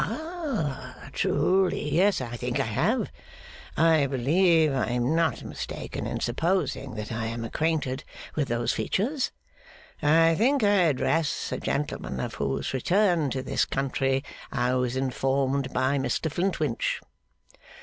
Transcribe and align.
Ah! 0.03 1.09
truly, 1.13 1.91
yes, 1.93 2.21
I 2.21 2.35
think 2.35 2.59
I 2.59 2.63
have! 2.65 3.11
I 3.77 4.07
believe 4.07 4.73
I 4.73 4.85
am 4.87 5.13
not 5.15 5.43
mistaken 5.43 6.07
in 6.07 6.21
supposing 6.21 6.95
that 6.95 7.11
I 7.11 7.27
am 7.27 7.45
acquainted 7.45 8.03
with 8.33 8.47
those 8.47 8.73
features? 8.73 9.31
I 10.01 10.33
think 10.33 10.63
I 10.63 10.69
address 10.89 11.51
a 11.51 11.59
gentleman 11.59 12.19
of 12.19 12.33
whose 12.33 12.73
return 12.73 13.29
to 13.29 13.43
this 13.43 13.63
country 13.63 14.23
I 14.51 14.73
was 14.73 14.95
informed 14.95 15.71
by 15.71 15.99
Mr 15.99 16.31
Flintwinch? 16.31 16.99